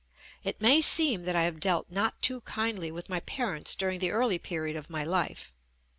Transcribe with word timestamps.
It 0.43 0.59
may 0.59 0.81
seem 0.81 1.25
that 1.25 1.35
I 1.35 1.43
have 1.43 1.59
dealt 1.59 1.91
not 1.91 2.19
too 2.23 2.41
kindly 2.41 2.89
with 2.91 3.07
my 3.07 3.19
parents 3.19 3.75
during 3.75 3.99
the 3.99 4.09
early 4.09 4.39
period 4.39 4.75
of 4.75 4.89
my 4.89 5.03
life. 5.03 5.53